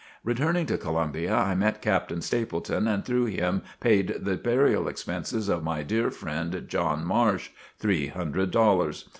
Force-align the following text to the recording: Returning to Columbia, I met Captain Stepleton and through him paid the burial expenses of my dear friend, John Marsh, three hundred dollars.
Returning 0.23 0.65
to 0.65 0.79
Columbia, 0.79 1.35
I 1.35 1.53
met 1.53 1.79
Captain 1.79 2.21
Stepleton 2.23 2.87
and 2.87 3.05
through 3.05 3.25
him 3.25 3.61
paid 3.79 4.15
the 4.19 4.35
burial 4.35 4.87
expenses 4.87 5.47
of 5.47 5.63
my 5.63 5.83
dear 5.83 6.09
friend, 6.09 6.65
John 6.67 7.05
Marsh, 7.05 7.51
three 7.77 8.07
hundred 8.07 8.49
dollars. 8.49 9.07